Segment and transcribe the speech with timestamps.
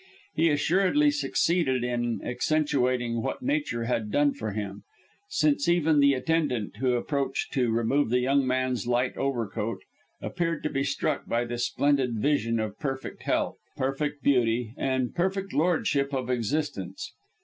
[0.33, 4.81] He assuredly succeeded in accentuating what Nature had done for him,
[5.29, 9.83] since even the attendant, who approached to remove the young man's light overcoat,
[10.19, 15.53] appeared to be struck by this splendid vision of perfect health, perfect beauty, and perfect
[15.53, 17.13] lordship of existence.